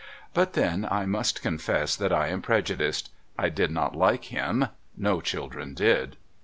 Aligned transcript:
But 0.33 0.53
then 0.53 0.87
I 0.89 1.05
must 1.05 1.43
confess 1.43 1.95
that 1.95 2.11
I 2.11 2.29
am 2.29 2.41
prejudiced. 2.41 3.11
I 3.37 3.49
did 3.49 3.69
not 3.69 3.95
like 3.95 4.25
him; 4.33 4.69
no 4.97 5.21
children 5.21 5.75
did. 5.75 6.17